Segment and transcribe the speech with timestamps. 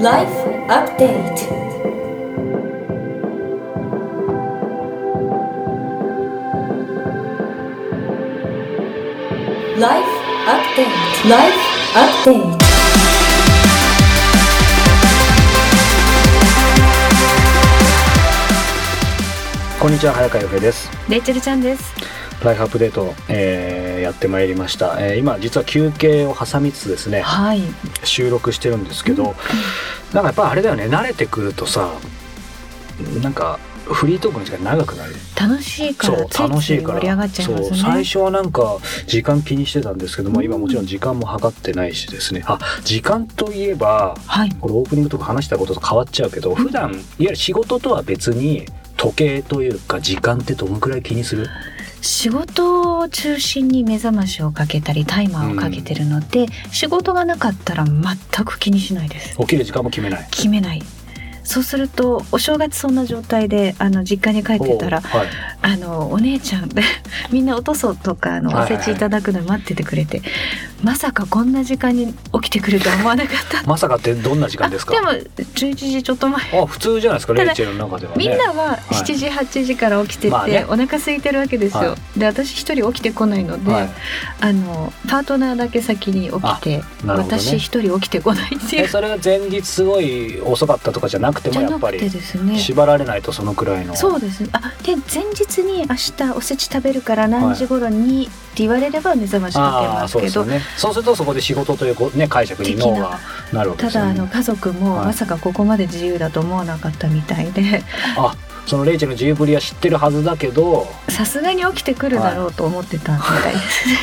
[0.00, 0.32] Life
[0.68, 1.50] Update.
[9.78, 10.08] ライフ
[10.48, 10.88] アップデー
[11.22, 11.54] ト Life
[11.94, 12.58] Update.
[19.78, 21.92] こんにちは早川洋平ですレイチェルちゃんです。
[22.42, 23.79] ライフアップデート、えー
[24.10, 27.62] やってまいりました、えー今実は休憩を挟みつつですねはい。
[28.04, 30.86] 収録してるんですけど、なんかやっぱあれだよね。
[30.86, 31.90] 慣れてくるとさ
[33.22, 35.14] なんかフリートークの時間長くなる。
[35.38, 37.00] 楽しいからそう楽しいから。
[37.00, 37.78] 盛り上がっちゃいますそうね。
[37.82, 42.42] 最初はなんか時間気にしてたんですけども、うん今もちろん時間も計ってないしですね。
[42.46, 44.50] あ時間といえばはい。
[44.60, 51.48] これオープニングとか話したことと変わっちゃうけど普段いわゆる仕事とは別に時計というか時間ってどのくらい気にする？
[52.00, 59.36] 仕事を中心に目覚ましをかけたりタイマーをかけてるので、仕事がなかったら全く気にしないです。
[59.38, 60.82] 起きる時間も決めない決めない。
[61.42, 65.28] そうするとお正月そんな状態であの実家に帰ってたらおはい、
[65.62, 66.82] あのお姉ちゃんで
[67.32, 70.22] みんなおとそとかあのおはいはいせちいただくの待っててくれて、
[70.82, 73.62] まさかこんな時間に起きてくるとは思わなかった。
[73.68, 74.94] まさかってどんな時間ですか？
[74.96, 76.60] あでも11時ちょっと前。
[76.60, 78.18] あ普通じゃないですかレイチェルの中ではね。
[78.18, 80.64] みんなは7時8時から起きてて、まあね。
[80.68, 83.90] お腹空いてるわけですよ、はで私一人起きてこないので、はい。
[84.40, 86.84] あのパートナーだけ先に起きて、ね。
[87.06, 88.84] 私一人起きてこないっていう。
[88.84, 93.94] えそれは前日すごい遅かったとかじゃなくてもやっぱりね縛られないとそのくらいの。
[93.96, 94.48] そうですね。
[94.52, 100.60] あで前日に明日おせち食べるから何時頃に言われれば目覚ましかけますけど、そうね。
[100.76, 103.18] そうするとそこで仕事というね解釈に脳が
[103.52, 104.14] なるわけたですよね。
[104.14, 107.82] だあの家族もはいまさかここまで自由だと思わなかったみたいで。
[108.16, 108.34] あ
[108.66, 113.94] そのレイチェルの自由ぶりは知ってるはずだけどさすがに起きてくるだろうと思ってたみたいですね。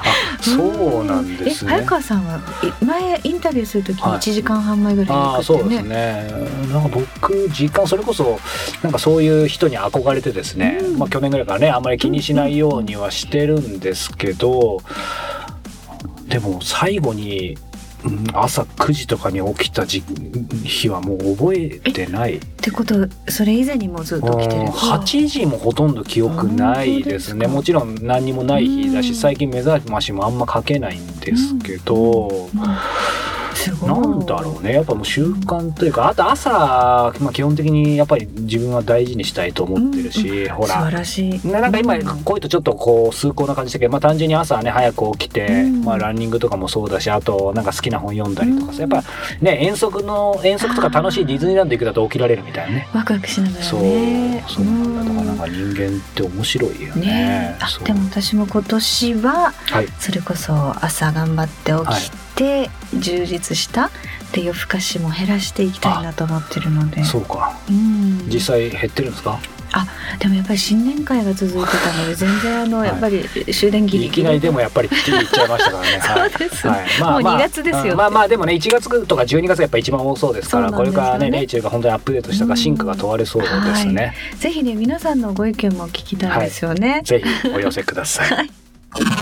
[0.00, 1.72] あそうなんですね。
[1.72, 2.38] え早川さんは
[2.80, 4.18] い前インタビューするときにはい。
[4.18, 5.88] 1時間半前ぐらいにあ行くってあそうですね。
[5.88, 6.32] ね
[6.72, 8.38] なんか僕時間それこそ
[8.82, 10.98] なんかそういう人に憧れてですね、うん。
[10.98, 14.82] まあ去年ぐらいからねあんまり気にしないようにはしてるんですけど、
[16.26, 17.67] でも最後にうん
[18.32, 20.02] 朝9時とかに起きた時
[20.64, 22.36] 日はもう覚えてない。
[22.36, 27.46] ってことそれ以前にもずっと来てるうん8時もほとんど記憶ないですね。
[27.46, 29.04] もちろん何にもない日だうん。
[29.04, 32.48] し最近目覚ましもあんまかけないんですけど、
[33.58, 33.90] すごい。
[33.90, 34.74] なんだろうね。
[34.74, 36.50] やっぱもう習慣というかあと朝、
[37.20, 41.46] まあ、基本的にやっぱり自分は大事にしたいと思ってるし、ほ素晴ららしい。
[41.48, 42.04] ななんか今うん。
[42.24, 45.84] こういうとちょっとこう崇高な感じだけど、まあ、単純に朝はね早く起きて、うん。
[45.84, 48.92] まあ、ランニングとかもそうだしあとなんか好きな本読んだりとかさ、うん。
[48.92, 49.10] やっぱ
[49.40, 52.88] ね遠足の遠足とか楽しいディズニーランド行くだと起きられるみたいなね。
[52.94, 54.44] ワクワクしながらそうね。
[54.48, 57.06] そうなんだだからなんうか人間って面白いよね。
[57.06, 57.56] ね。
[57.84, 59.88] でも私も今年ははい。
[59.98, 60.52] それこそ
[60.84, 62.27] 朝頑張って起きて
[62.94, 63.90] 充実したっ
[64.32, 67.04] て夜更かしも減らしていきたいなと思ってるので。
[67.04, 67.58] そうか。
[67.68, 68.28] うん。
[68.28, 69.38] 実際減ってるんですか？
[70.18, 72.88] でもやっぱり新年会が続いてたので全然あの、はい。
[72.88, 73.22] やっぱり
[73.52, 74.06] 終電ギリギリ。
[74.06, 75.98] いきなりでもやっぱりって言っちゃいましたからね。
[76.00, 76.30] はい。
[76.30, 77.94] そうですはい、まもう2月ですよ。
[77.94, 80.76] まあまあでもね1月とか12月がやっぱ一番多そうですからね。
[80.76, 82.56] これからねレイチェルが本当にアップデートしたかうん。
[82.56, 87.02] 進化が問われそうですね、ぜひね皆さんのご意見も聞きたいですよね。
[87.04, 88.50] ぜひお寄せください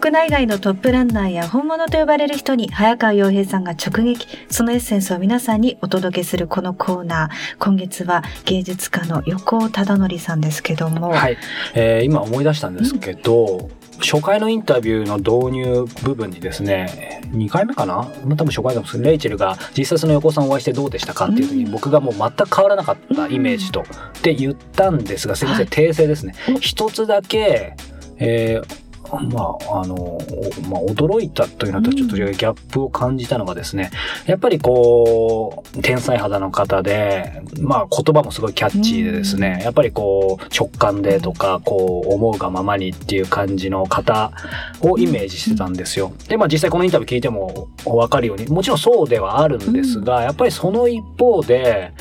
[0.00, 7.58] 国内外のトップランナーや本物と呼ばれる人に早川洋平さんが直撃、そのエッセンスを皆さんにお届けするこのコーナー。
[7.60, 11.36] 今月は芸術家の横尾忠則さんですけども、はい、
[11.76, 17.94] えー今思い出したんですけど、初回のインタビューの導入部分にですね2回目かな？
[18.24, 21.70] まあ多分初回ですけどレイチェルが実際その横尾さんお会いしてどうでしたかっていう時にうん。
[21.70, 23.84] 僕がもう全く変わらなかったイメージと、っ
[24.22, 25.72] て言ったんですがすいません、はい。
[25.72, 26.34] 訂正ですね。
[26.52, 26.58] お。
[26.58, 27.76] 一つだけ、
[28.18, 28.83] えー
[29.20, 30.20] まあ、あの、お
[30.68, 33.90] まあ、驚いたというのとちょっとギャップを感じたのがですね、
[34.26, 44.32] やっぱりこう、天才肌の方で、まあ言葉もすごいキャッチーでですね、やっぱりこう、直感でとか、こう、思うがままにっていう感じの方
[44.80, 46.12] をイメージしてたんですよ。
[46.28, 51.92] で、まあ実際このインタビュー聞いてもわかるように、もちろんそうではあるんですが、やっぱりその一方で、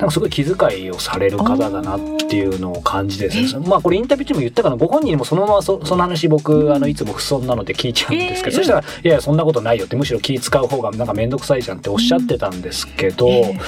[0.00, 8.62] なんかすごい気遣いをされる方だなっていうのを感じてですね、まあこれインタビュー中も言ったかな、ご本人にもそのままそその話僕、あの、いつも不遜なので聞いちゃうんですけど、えー。
[8.62, 13.58] そしたら、いやいや、そんなことないよって、むしろ気使う方がなんかめんどくさいじゃんっておっしゃってたんですけど、え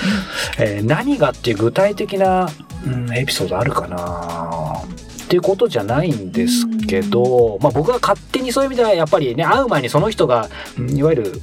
[0.58, 2.49] えー何がっていう具体的な、
[2.87, 4.82] うん、エピソードあるかな
[5.25, 11.40] っていうことじゃないんですけど、まあ僕が勝手にそういう意味ではやっぱりね、会う前にその人が、うんいわゆる、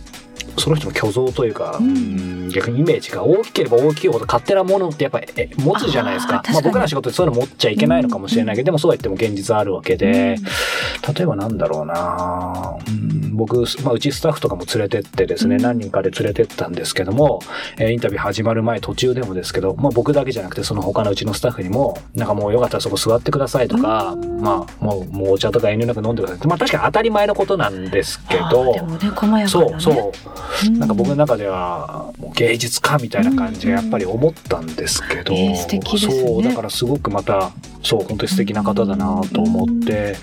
[0.75, 1.87] そその人の虚像というか、うん。
[1.87, 6.43] うん逆にイメージが大きければ大きいほど勝手なものってやっぱりえ持つじゃないですか。
[6.51, 10.37] まあ、僕らの仕事でそういうの持っちゃいけないのかもしれないけど、でもそうは言っても現実あるわけで、
[11.15, 12.98] 例えばなんだろうな、うん、
[13.39, 15.61] 僕、まあ、うちスタッフとかも連れてってですね、うん。
[15.61, 17.41] 何人かで連れてったんですけども、
[17.77, 24.41] えーインタビュー始まる前途中でもですけど、まあ、僕だけじゃなくてその他のうちのスタッフにもなんかもうよかったらそこ座ってくださいとか、うん。
[24.41, 26.37] まあもうもうお茶とか遠慮なく飲んでください。
[26.37, 29.47] ってまあ確かに当たり前のことなんですけあどーでもね細やかなね。
[29.47, 30.11] そうそ
[30.67, 30.71] う。
[30.77, 36.21] なんか僕の中ではもう芸術家みたいな感じでやっぱり思ったんですけど、えー素敵ですね。
[36.27, 37.51] そうだからすごくまた
[37.81, 40.15] そう本当に素敵な方だなと思って、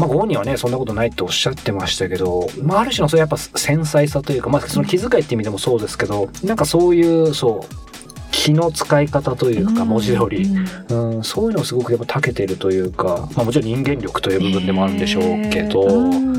[0.00, 7.74] まあご本人はねそんなことないっておっしゃってましたけど、まあ、ある種のそういうやっぱ繊細さというか、まあ、その気遣いって意味でもそうですけどなんかそういうそう
[8.32, 10.44] 気の使い方というか文字通り、
[10.88, 11.16] うん。
[11.16, 16.30] うん、そういうのをすごくやっぱ長けてるというか、まあ、もちろん人間力という部分でもあるんでしょうけど、えーうん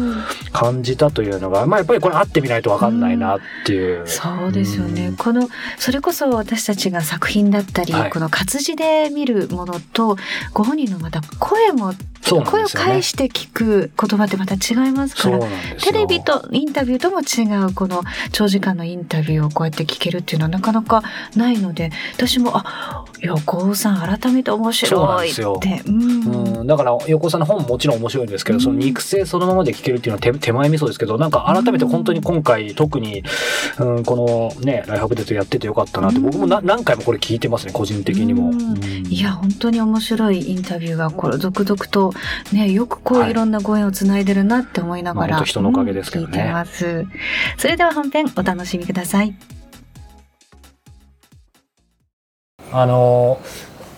[0.52, 4.08] 感じたというのが、まあ、やっぱりこれ会ってみないと分かんないなっていう。
[4.08, 5.16] そうですよね、うん。
[5.18, 10.18] このそれこそ私たちが作品だったり、はいこの活字で見るものと
[10.54, 15.40] ご本人のまた声も、そうなん声を返して聞く言葉ってまた違いますから
[15.82, 21.04] テレビとインタビューとも違うこの長時間のインタビューをこうやって聞けるっていうのはなかなか
[21.36, 25.82] ないので私もあ横尾さん改めて面白いって。
[25.86, 28.62] うんうん、だから横尾さんの本ももちろん面白いんですけど、うん。
[28.62, 33.24] その肉声そのままで聞けるっていうのは手手前味噌ですけどなんか改めて本当に今回特に、
[33.80, 36.24] うん、このね「ライフアップデート」やっててよかったなって、うん。
[36.24, 38.52] 僕もな何回もこれ聞いてますね個人的にも。
[39.10, 42.14] いや本当に面白いインタビューがこれ続々と
[42.52, 46.32] ねよくこはいういろんなご縁をつないでるなって思いながら、まあ本当人のおかげですけどね。
[46.34, 47.06] うん聞いてます。
[47.58, 49.36] それでは本編お楽しみください。
[52.74, 53.42] あの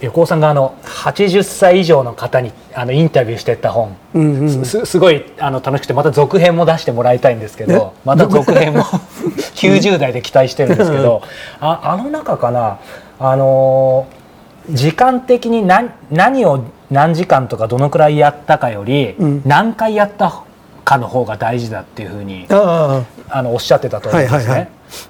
[0.04, 3.96] 横尾さんがあの80歳以上の方にあのインタビューしてった本。
[4.14, 8.00] うんうんすすごいあの楽しくてまた続編も出してもらいたいんですけどえ？
[8.06, 11.22] また続編も90 代で期待してるんですけど
[11.62, 12.80] ああの中かな
[13.20, 14.24] あのー
[14.70, 19.42] 時間的に何何を何時間とかどのくらいやったかより、うん。
[19.46, 20.44] 何回やった
[20.86, 23.42] かの方が大事だっていうふうにああ。
[23.42, 24.38] のおっしゃってたと思うんですね。
[24.38, 24.68] はいはいは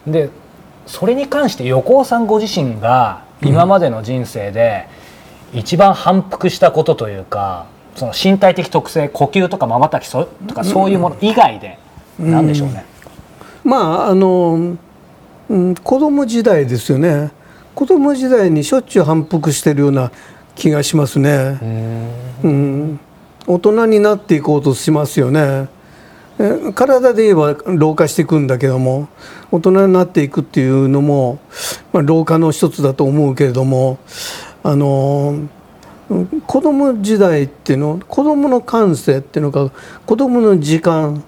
[0.07, 0.29] で
[0.87, 4.87] それに関して横尾さんご自身が今までの人生で
[5.53, 11.77] 一番反復したことというか、その身体的特性呼吸とかまばたきそとかそういうもの以外で
[12.19, 12.85] 何でしょうね。
[12.87, 14.77] あまああの、
[15.49, 17.31] うん、子供時代ですよね。
[17.75, 20.11] 子供時代にしょっちゅう反復してるような
[20.55, 21.57] 気がしますね、
[22.43, 22.99] うん、
[23.47, 25.67] 大人になっていこうとしますよね。
[26.39, 29.07] え体で言えば老化していくんだけども
[29.51, 31.39] 大人になっていくっていうのも、
[31.93, 33.99] まあ、老化の一つだと思うけれども
[34.63, 35.35] あの
[36.09, 39.71] うん子供時代っていうの子供の感性っていうのが
[40.05, 41.23] 子供の時間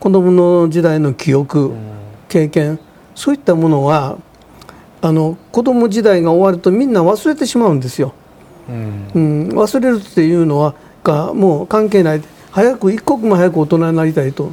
[0.00, 1.72] 子供の時代の記憶
[2.28, 2.78] 経験
[3.14, 4.18] そういったものは
[5.00, 8.14] あの子供時代が終わるとみんな忘れてしまうんですよ。
[8.68, 14.52] うん、忘れるっていうのはがもう関係ない早く一刻も早く大人になりたいと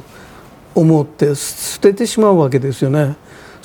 [0.74, 3.16] 思って捨ててしまうわけですよね。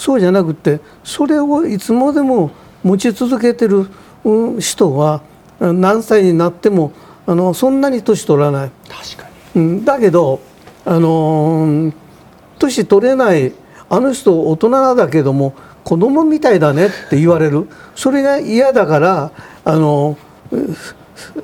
[0.01, 2.49] そうじゃなくてそれをいつまでも
[2.81, 3.85] 持ち続けてる
[4.23, 5.21] うん人は
[5.59, 6.91] 何歳になっても
[7.27, 8.71] あのそんなに年取らない。
[8.89, 9.61] 確かに。
[9.61, 10.39] うん、だけど
[10.85, 11.93] あのー
[12.57, 13.53] 年取れない
[13.89, 17.67] あの人大人だけども子供みたいだねって言われる。
[17.95, 19.31] それが嫌だから
[19.63, 20.17] あの
[20.51, 20.57] う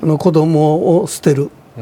[0.01, 1.81] あの子供を捨てる、う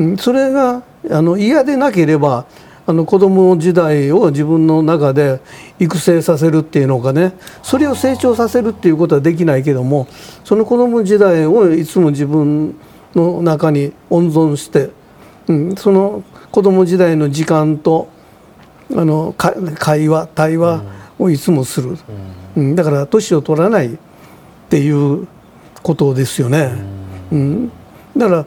[0.00, 2.46] ん、それがあの嫌でなければ
[2.88, 5.40] あの子供時代を自分の中で
[5.80, 7.34] 育成させるっていうのかね。
[7.62, 10.06] それを成長させるっていうことはできないけども
[10.44, 12.76] その子供時代をいつも自分
[13.14, 14.90] の中に温存して、
[15.48, 18.08] うん、その子供時代の時間と
[18.94, 20.84] あのか会話対話
[21.18, 21.98] をいつもする、
[22.56, 23.98] うん、だから年を取らないっ
[24.68, 25.26] ていう
[25.82, 26.72] ことですよね。
[27.32, 27.72] うん、
[28.16, 28.46] だか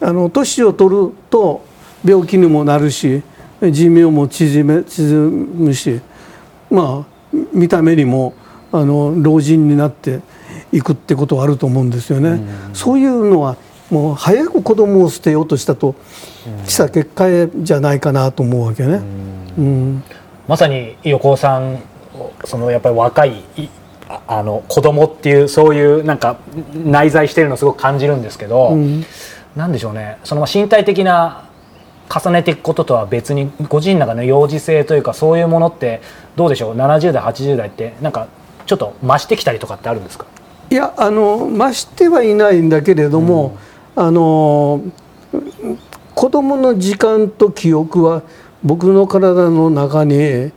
[0.00, 1.64] らあの年を取ると
[2.04, 3.22] 病気にもなるし
[3.60, 6.00] 寿命も縮め縮むし
[6.70, 8.34] まあ見た目にも
[8.72, 10.20] あの老人になって
[10.72, 12.40] いくってことはあると思うんですよね。
[12.72, 13.56] そういうのは
[13.90, 15.94] もう早く子供を捨てようとしたと
[16.66, 19.00] した結果じゃないかなと思うわけね。
[19.58, 20.02] うん。
[20.48, 21.80] まさに横尾さん
[22.44, 23.68] そのやっぱり若いい
[24.08, 26.38] ああの子供っていうそういうなんか
[26.74, 29.04] 内在してるのをすごく感じるんですけど、うん。
[29.54, 30.18] なんでしょうね。
[30.24, 31.45] そのまあ身体的な
[32.08, 36.00] 重ねていくこととは別にご自身の中の幼児性というかそういうものって
[36.36, 38.28] どうでしょう？70代80代ってなんか
[38.66, 40.26] ちょっと増してきたりとかってあるんですか？
[40.70, 43.56] いやあの増してはいないんだけれども、
[43.94, 44.82] あの
[46.14, 48.22] 子供の時間と記憶は
[48.64, 50.50] 僕の体の中に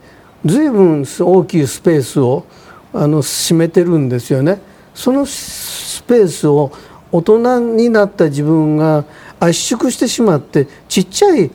[0.44, 2.44] 随分大きいスペースを
[2.92, 4.60] あの占めてるんですよね。
[4.94, 6.72] そのスペースを
[7.12, 9.04] 大人になった自分が
[9.40, 11.50] 圧縮してしまってちっちゃい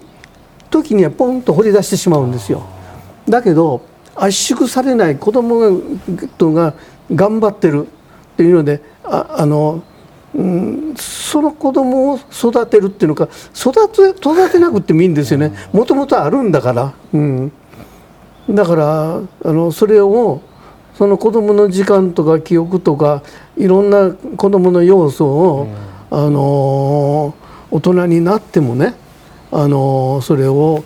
[0.69, 2.63] 時にはポンと掘り出してしまうんですよ。
[3.29, 3.81] だけど
[4.15, 5.71] 圧縮されない子供が
[6.53, 6.73] が
[7.13, 9.83] 頑張ってるっていうのでああの、
[10.33, 15.53] うん、その子供を育てるっていうのか育て育てなくてもいいんですよね。
[15.71, 17.51] もともとあるんだから、うん、
[18.49, 20.41] だからあのそれを
[20.97, 23.21] その子供の時間とか記憶とか
[23.57, 25.67] いろんな子供の要素を、
[26.09, 27.35] あの
[27.71, 28.95] 大人になってもね、
[29.51, 30.83] あのそれを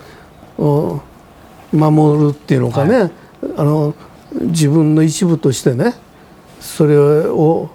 [1.71, 3.12] 守るっていうのかね、はい、
[3.57, 3.93] あの
[4.31, 5.93] 自分の一部としてね
[6.59, 7.69] それを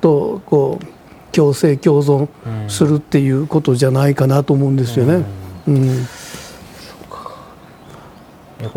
[0.00, 0.86] とこう
[1.32, 2.28] 共生共存
[2.68, 5.24] するっていうことじゃないかなと思うんですよね。
[5.66, 6.06] うん、うん。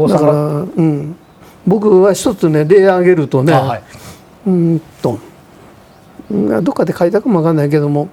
[0.10, 1.16] だから、うん、
[1.66, 3.84] 僕は一つね例挙げるとね、はい、
[4.48, 5.20] うんと
[6.30, 8.10] どっかで書いたかもわかんないけども、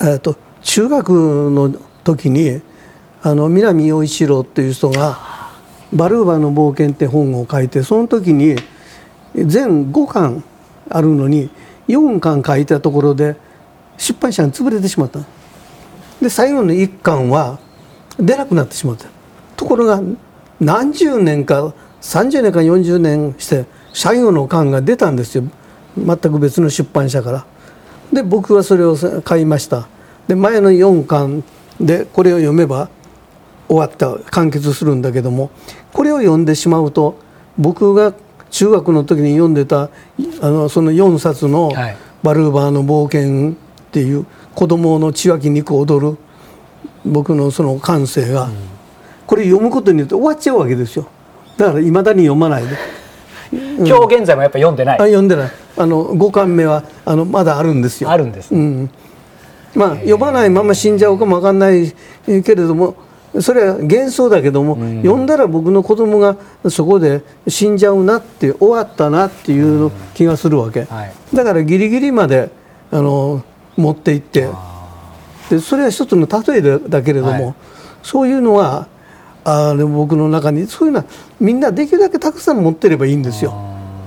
[0.00, 1.10] えと中学
[1.50, 1.74] の
[2.04, 2.60] 時に
[3.22, 5.18] あの南陽一郎っていう人が
[5.92, 8.56] 「バルーバの冒険」って本を書いてその時に
[9.34, 10.44] 全5巻
[10.88, 11.50] あるのに
[11.88, 13.36] 4巻書いたところで
[13.96, 15.20] 出版社が潰れてしまった。
[16.22, 17.58] で最後の1巻は
[18.18, 19.06] 出なくなってしまった。
[19.56, 20.00] ところが
[20.60, 25.44] 何十年か30年か40年して最後の巻が出たんですよ。
[25.96, 27.44] 全く別の出版社から。
[28.12, 29.88] で僕はそれを買いました。
[30.26, 31.44] で前の4巻
[31.80, 32.88] でこれを読めば
[33.68, 35.50] 終わった完結するんだけども
[35.92, 37.18] これを読んでしまうと
[37.56, 38.14] 僕が
[38.50, 39.90] 中学の時に読んでた
[40.40, 41.72] あのその4冊の
[42.22, 46.18] 「バルーバーの冒険」っていう子供の血湧き肉踊る
[47.04, 48.50] 僕のその感性が、
[49.26, 51.06] これ読むことによって終わっちゃうわけですよ。
[51.56, 52.76] だからいまだに読まないで、
[53.78, 54.98] うん、今日現在もやっぱ読んでない。
[54.98, 58.10] あ読んでないあの5巻目はあのまだあるんですよ。
[58.10, 58.90] あるんです、ね、うん。
[59.74, 61.92] まあ読まないまま死んじゃうかもわかんない
[62.24, 62.96] けれども
[63.40, 66.36] それは幻想だけども、うん、読んだら僕の子供が
[66.70, 72.50] そこで死んじゃうなって終わったなっていう気がするわけ、うんはい、だからギリギリまで
[72.90, 73.44] あの
[73.76, 74.48] 持っていって。
[75.48, 77.54] でそれは一つの例えだけれども、はい、
[78.02, 78.86] そういうのは
[79.44, 81.06] あ僕の中にそういうのは
[81.40, 83.52] みんなできるだけたくさん持ってればいいんですよ。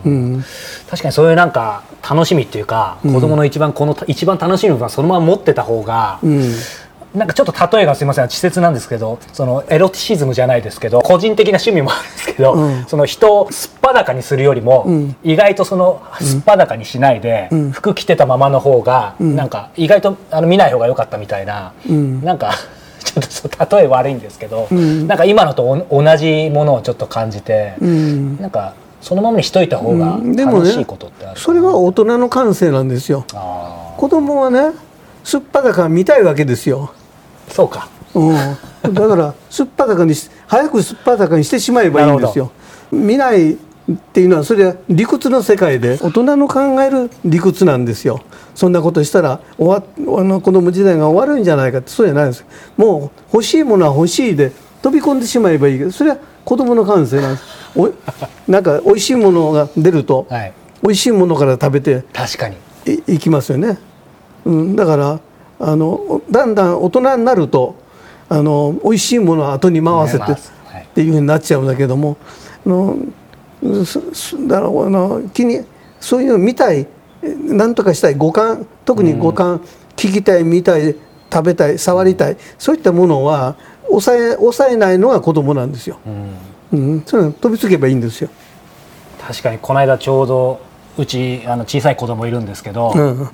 [0.05, 0.43] うん、
[0.89, 6.53] 確かにそういうなんか楽しみっていうか、子供の一番この一番楽しみはそのまま持ってた方が、うん。
[7.13, 8.24] なんかちょっと例えがすみません。
[8.25, 22.53] 稚拙なんですけどそのエロティシズムじゃないですけど個人的な趣味もあるんですけど、うん、その人をすっぱだかにするよりも、うん、意外とそのすっぱだかにしないで、うん、服着てたままの方が、うん、なんか意外とあの見ない方が良かったみたいな、うん、なんか
[23.03, 33.25] ちょっと例え悪いんですけど、うん、なんか今のと同じものをちょっと感じて、うん、なんかそのままにしといた方が楽しいことってある、ね、それは大人の感性なんですよ。
[33.98, 34.72] 子供はね
[35.24, 36.93] すっぱだか見たいわけですよ。
[37.50, 40.13] そうか、うん、だからすっぱだかに
[40.48, 42.51] 早くすっぱだかにしてしまえばいいんですよ。
[42.91, 43.58] 見ないっ
[44.13, 48.22] ていうのはそれは理屈の世界で大人の考える理屈なんですよ。
[48.53, 52.46] そんなことしたら終わあの子供時代が終わるんじゃないかってそうじゃないです。
[52.77, 57.46] もう欲しいものは欲しいで飛び込んでしまえばいいけどそれは子供の感性なんです
[57.76, 57.92] お
[58.48, 62.58] なんか美味しいものが出ると、はい、美味しいものから食べて確かに。
[62.86, 63.78] いいきますよね、
[64.46, 65.20] うん、だから
[65.60, 67.76] あのだんだん大人になると
[68.28, 70.36] あの美味しいものを後に回せてっ
[70.96, 72.18] ていうふうになっちゃうんだけども、
[72.66, 72.98] あの
[74.48, 75.64] だろうあの気に
[76.00, 76.88] そういうの見たい
[77.22, 79.60] 何とかしたい五感特に五感、うん、
[79.96, 80.96] 聞きたい見たい
[81.32, 83.56] 食べたい触りたいそういったものは
[83.92, 86.00] 抑え抑えないのが子供なんですよ。
[86.74, 88.30] うん、うん、そ飛びつけばいいんですよ。
[89.20, 90.62] 確かにこの間ちょうど
[90.98, 93.30] うちあの小さい子供いるんですけど、うん、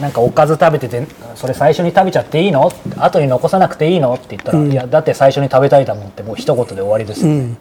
[0.00, 2.70] なんかおかず食べててそれ最初に食べちゃっていいの？
[2.98, 4.14] 後に残さなくていいの？
[4.14, 7.38] って言ったら、うん、いやだって最初に食べたいだもんってもう一言で終わりですよね。
[7.38, 7.56] うん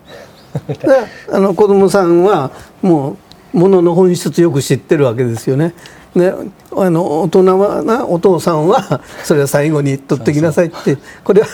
[1.32, 3.18] あの子供さんはも
[3.54, 5.74] うものの本質よく知ってるわけですよね。
[6.14, 6.34] で
[6.76, 11.48] あの大人はなお父さんはそれは最後に取ってきなさいってこれは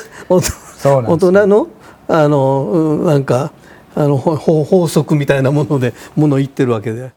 [0.96, 1.68] 大人の
[2.08, 3.52] あのなんか
[3.96, 7.12] あの法則みたいなものでもの言ってるわけで。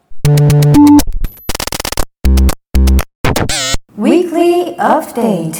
[3.98, 5.54] Weekly Update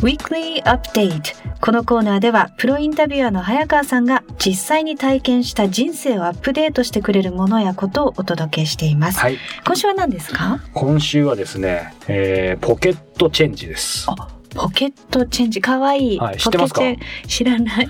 [0.00, 9.18] Weekly Update このコーナーではプロインタビュアーの早川さんが実際に体験した人生をアップデートしてくれるものやことをお届けしています。
[9.20, 9.36] はい。
[9.66, 10.58] 今週は何ですか？
[10.72, 14.06] 今週はですね、えー、ポケットチェンジです。
[14.08, 14.16] あ
[14.54, 16.18] ポケットチェンジ、かわいい。
[16.18, 16.80] はい知ってますか？
[17.28, 17.88] 知らない。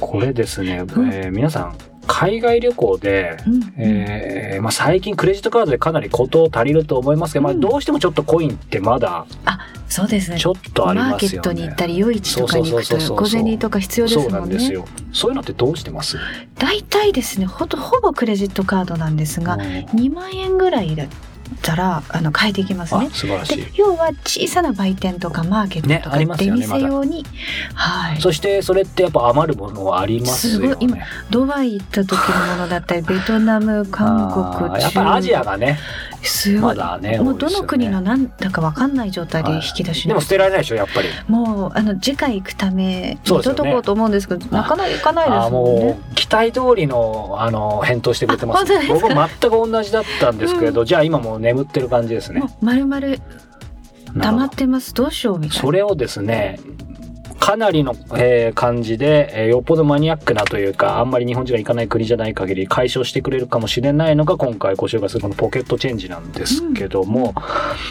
[0.00, 1.76] これですね、んえー皆さん、
[2.12, 9.26] 海外旅行で、うんえーまあ、最近クレジットカードでかなり事足りると思いますけど、まあ、うんどうしてもちょっとコインってまだ
[9.88, 10.38] そうですね。
[10.38, 11.48] ちょっとありマーケますよね。
[11.48, 14.30] ットに行ったり、夜市とかに行くと小銭とか必要ですもんね。
[14.30, 14.84] そうなんですよ。
[15.12, 16.16] そういうのってどうしてます？
[16.58, 21.08] 大体ですねほとほぼクレジットカードなんですが、うん2万円ぐらいだっ
[21.62, 23.10] たらあの変えていきますあね。
[23.10, 23.72] 素晴らしいで。
[23.74, 27.24] 要は小さな売店とかマーケットとか出ますよね店用に、
[27.74, 30.68] はいそしてそれってやっぱ余るものはありますよね。
[30.68, 30.96] すごい今
[31.30, 35.78] ドバイ行った時のものだったりベトナム韓あ国ーやっぱりアジアがね、
[36.22, 41.08] すごい、まだね、もうどの国の何だか分かんない状態で引き出しないでも捨てられないでしょ、やっぱり。
[41.28, 43.56] もうあの次回行くためにそうですよね。
[43.58, 45.98] 取っとこうと思うんですけどなかなか行かないですもんね。
[46.14, 48.62] 期待通りのあの返答してくれてます。
[48.62, 48.94] あ本当ですか。
[48.94, 52.40] 僕も全く同じだったんですけれど、じゃあ今もう眠ってる感じですね。
[52.40, 53.00] もう丸々
[54.20, 54.92] 溜まってます。
[54.94, 55.62] どうしようみたいな。
[55.62, 56.58] それをですね
[57.40, 67.32] かなりの、えー感じで、えーよっぽどマニアックなというかあんまり日本人が行かない国じゃない限り解消してくれるかもしれないのが今回ご紹介するこのポケットチェンジなんですけども、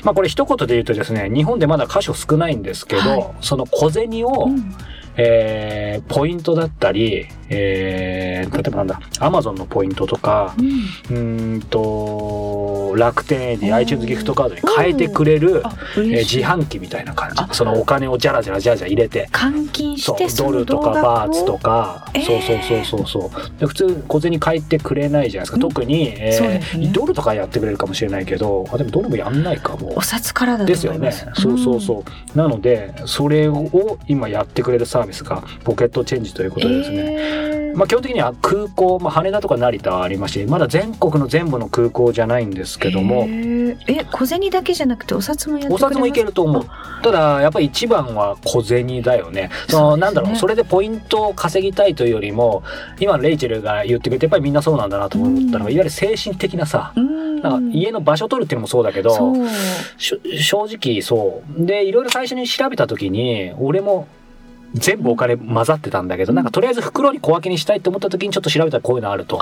[0.04, 3.26] まあこれ一言で言うとですね日本でまだ箇所少ないんですけど、はい。
[3.42, 4.74] その小銭を、うん。
[5.22, 10.68] えーポイントだったり、えー例えばなんだ、アマゾンのポイントとか、うん。
[10.68, 17.56] うーんと、楽天ー iTunes ギフトカードに変えてくれる、あえー自販機みたいな感じ。
[17.56, 23.60] そのお金をジャラジャラジャラジャラ入れて、換金して、そドルとかバーツと画か、えーそうそうそうそうそう。
[23.60, 25.56] で普通小銭返ってくれないじゃないですか。
[25.56, 30.02] うん特に、えーねドルとかやってくれるかもしれないけど、あでもドルもやんないかもお。
[30.02, 31.12] 札からだとですよね。
[31.12, 32.38] そうそうそうう。
[32.38, 36.98] なので、それを今やってくれるサービスがポケットチェンジということでですね。
[36.98, 46.66] えーまあ、基本的には空港、まあ、羽田とか成田はありますし、まだ全国の全部の空港じゃないんですけども、え小銭だけじゃなくてお札もやってお札もいけると思う。
[47.02, 49.50] ただ、やっぱり一番は小銭だよね。
[49.68, 50.02] その、ね。
[50.02, 52.64] なんだろう、それでポイントを稼ぎたいというよりも、
[53.00, 55.74] 今レイチェルが言ってくれて、やっぱりみんなそうなんだなと思ったのが、うん。
[55.74, 57.42] いわゆる精神的なさ、うん。
[57.42, 59.34] なんか家の場所取るっていうのもそうだけど、
[59.98, 61.66] 正直そう。
[61.66, 64.08] で、いろいろ最初に調べたときに、俺も
[64.74, 69.40] 全部お金混ざってたんだけど、なんかとりあえず袋に小分けにしたいって思った時にちょっと調べたらこういうのあると。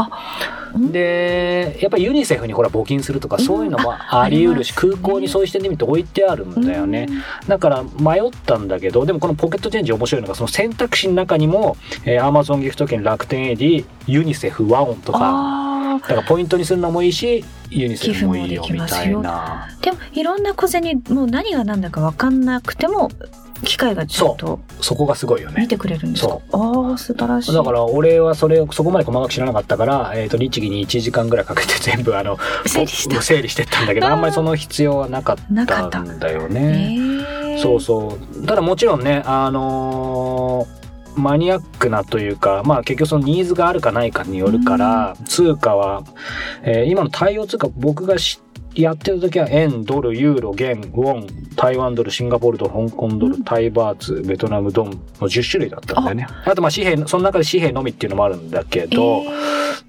[0.76, 0.92] うん。
[0.92, 7.08] で、やっぱりユニセフにほら募金するとかそういうのもあり得るし、空港にそういう視点で見ると置いてあるんだよね。
[7.48, 19.68] だから迷ったんだけど、でもこのポケットチェンジ面白いのが、その選択肢の中にも、えー、Amazon ギフト券、楽天 AD、ユニセフ、ワオンとか、あだからポイントにするのもいいし、ユニセフもいいよみたいな。
[19.80, 23.10] ーでもいろんな小銭もう何が何だか分かんなくても
[23.64, 25.62] 機械がちゃんとそこがすごいよね。
[25.62, 25.68] 見。
[25.68, 26.40] てくれるんですか？
[26.54, 27.54] ああ素晴らしい。
[27.54, 33.22] だから俺はそれをそこまで細かく知らなかったから、えっ、と、律儀に1時間ぐらいかけて 全部あの、整理した。
[33.22, 36.98] 整理してったんだけど、あんまりその必要はなかなかったんだよえね。
[37.00, 37.62] ー。
[37.62, 38.46] そうそう。
[38.46, 40.78] ただもちろんね、あのー
[41.20, 46.04] マニアックなというか、まあ結局そのニーズがあるかないかによるから、通貨は、
[46.62, 48.40] えー今の対応通貨、僕がし
[48.82, 54.98] やってる時は円、ドル、ユーロ、元、ウォン、台湾ドル、シンガポールドル、香港ドル、うんタイバーツ、ベトナムドンの
[55.30, 56.28] 10種類だったんだよね。
[56.46, 59.34] あとまあ紙幣、その中で紙幣のみっていうのもあるんだけど、だか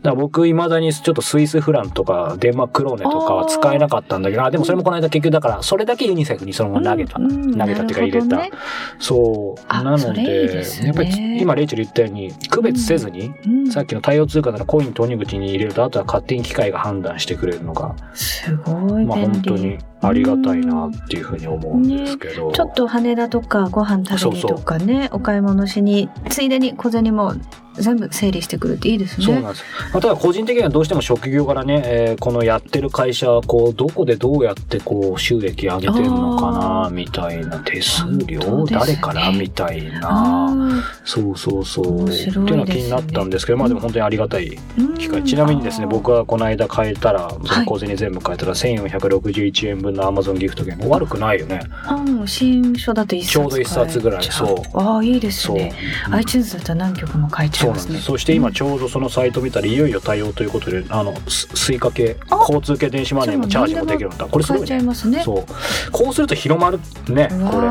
[0.03, 7.19] ら僕未だにちょっとスイスフランとかデンマーククローネとかは使えなかったんだけど、あでもそれもこの間結局だから、それだけユニセフにそのまま投げた。
[7.19, 8.37] うんうん投げたっていうか入れた。
[8.37, 8.51] ね
[8.99, 9.73] そう。
[9.73, 19.79] なのでやっぱり今レイチェル言ったように、区別せずに、うんさっきの対応通貨ならコイン投入口に入れると、あとは勝手に機械が判断してくれるのが、すごいまあ便利、本当に。
[20.01, 22.53] ありがたいなっていうふうに思うんですけど。
[22.53, 27.35] ちょっと羽田とかご飯食べにとかねお買い物しについでに小銭も
[27.81, 29.27] 全部整理してくるっていいですね。
[29.27, 29.65] そうなんです。
[29.93, 38.73] まあ、ただ個人的にはどうしても職業柄ね、えーこのやってる会社はこうどこでどうやってこう収益上げてるのかなみたいな手数料、ね。
[38.73, 40.01] 誰からみたいな。
[40.03, 42.05] あそうそうそう。
[42.05, 45.23] 面っていうのは気になったんですけど、まあでも本当にありがたいー機会。
[45.25, 45.91] ちなみにですね、うん。
[45.91, 47.29] 僕はこの間変えたら、
[47.67, 50.79] 小銭全部変えたら1461円分の Amazon ギフト券。
[50.89, 51.61] 悪くないよね。
[51.91, 55.57] うん新書だと一冊ちょうど一冊ぐらいそうああいいですそう。
[55.57, 55.73] ね
[56.11, 57.99] iTunes だったら何曲も書いちゃそいうますね。
[57.99, 64.33] そして今ちょうどそのサイト見たらいよいよ対応ということで、あの、ススイカ系、あ交通系電子マネーもチャージもできるようになった。
[64.33, 64.89] これす書いちゃいごいね。
[64.89, 65.91] ますねそう。
[65.93, 67.69] こうすると広まるね、うこれ。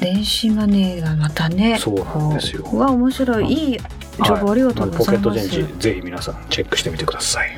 [0.00, 3.78] 電子マネーがまたねそうなんですよわ面白いいい
[4.26, 7.50] 情報ありがとうございます、ポケットチェンジ、ぜひ皆さんチェックしてみてください。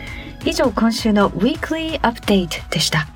[0.45, 3.07] 以上今週の Weekly Update でした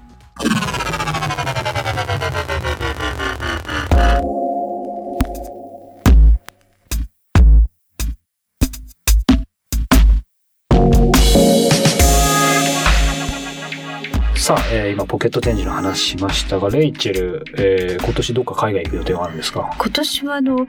[14.86, 19.70] えー今ポケット展示の話しましたが、レイチェル、えー今年どっか海外行く予定はあるんですか？
[19.78, 20.66] 今年はあの、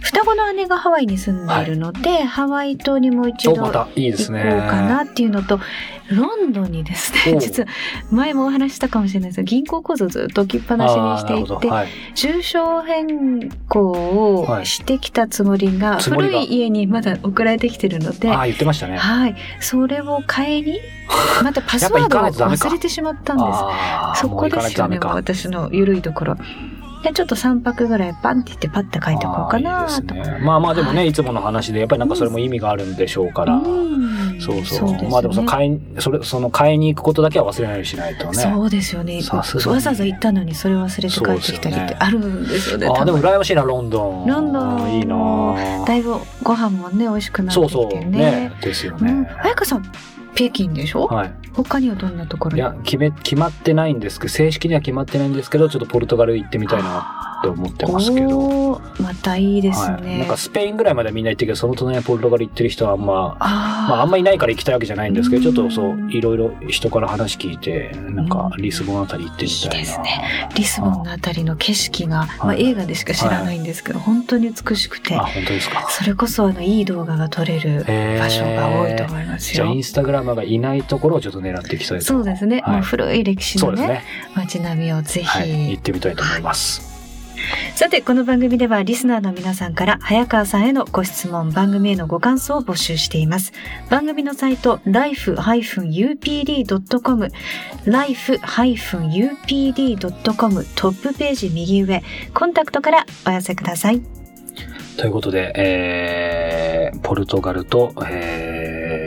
[0.00, 4.34] 双子の姉がハワイに住んでいるので、ハワイ島にもう一度お、またいいで行こう。
[4.70, 5.58] かなっていうのと、
[6.10, 7.68] ロンドンにですおね、実は
[8.10, 11.88] 前もお話ししたかもしれないですが、銀行口座ずっと置きっぱなしにしていて、はい。
[12.14, 18.96] 住所変更をしてきたつもりが、つもりが古い家にまだ送られてきてるので、ああ、言ってましたね。
[18.96, 19.36] はい。
[19.60, 20.80] それを変えに、
[21.42, 23.44] またパスワードを忘れてしまったんで
[24.14, 24.20] す。
[24.20, 24.98] そこですよね。
[25.02, 26.36] 私の緩いところ。
[27.06, 30.14] で、ちょっと3泊ぐらいパンって言ってパッて書いておこうかなと。
[30.14, 30.38] ね。
[30.42, 33.54] まあまあでもね、はいつもの話で、やっぱりなんかそれも意味があるんでしょうから。
[33.54, 34.90] うんそうそう。
[34.92, 38.34] ですねまあでもその買い、それ、その買いに行くことだけは忘れないようにしないとね。
[38.34, 39.20] そうですよね。
[39.32, 39.42] わ
[39.80, 42.86] ざわざ行ったのにそれ忘れて帰ってきたりってあるんですよね。
[42.88, 44.26] ああ、でも羨ましいな、ロンドン。
[44.26, 47.88] ロンドンいいなだいぶご飯もね、美味しくなってそうそう。
[47.88, 48.18] きてね。
[48.18, 48.52] ね。
[48.60, 49.22] ですようん。
[49.22, 49.30] ね。
[49.42, 49.82] 彩香さん、
[50.34, 51.06] 北京でしょ？
[51.06, 51.32] はい。
[51.56, 52.60] 他にはどんなところに？
[52.60, 58.80] いや、決め、決まってないんですけど、正式には決まってないんですけど、ちょっとポルトガル行ってみたいなって思ってますけど。
[59.00, 60.02] またいいですはい。
[60.02, 60.18] ね。
[60.20, 69.76] なんかスペインぐらいまではみんな行ってるけど、その隣にポルトガル行ってる人はあんま、あーまああんまいないから行きたいわけじゃないんですけど、ちょっとそうう、んいろいろ人から話聞いて、なんかリスボンあたり行ってみたいな。
[69.76, 75.86] いいですねリスボンのあたりの景色が、まあ、はい映画でしか知らないんですけど、本当に美しくてあ、、本当ですか。
[75.90, 77.84] それこそあのいい動画が撮れる
[78.18, 79.78] 場所が多いと思いますよじゃあイ。
[79.78, 84.04] ンスタグラマーがいないところをちょっと狙っていきたいそうですね、はい古い歴史のねね。
[84.34, 85.70] 街並みをぜひ、はい。
[85.70, 86.96] 行ってみたいと思います。
[87.74, 93.52] さてこの番組ではリスナーの皆さんから早川さんへのご質問番組へのご感想を募集しています
[93.90, 95.28] 番組のサイト life-upd.com
[97.84, 99.04] life-upd.com
[100.74, 104.00] トップページ右上コンタクトからお寄せください
[104.96, 108.45] ということで、えー、ポルトガルと、えー、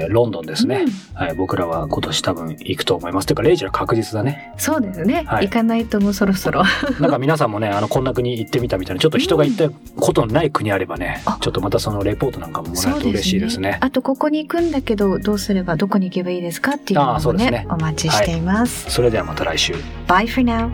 [0.07, 0.85] ロンドンですね。
[1.13, 1.33] はい。
[1.35, 3.25] 僕らは今年多分行くと思います。
[3.25, 4.53] というか、レイジは確実だね。
[4.57, 6.63] そうですね、はい行かないともうそろそろ
[6.99, 13.77] なんか皆さんもね、あの、こんな国行ってみたみたいな、ちょっと人が行ったことのない国あればね、あちょっとまたそのレポートなんかももらえると嬉しいですね。
[13.81, 19.73] あとここに行くんだけどどうすればどこに行けばいいですかっていうのもねねお待ちしています、それではまた来週。
[20.07, 20.69] Bye for now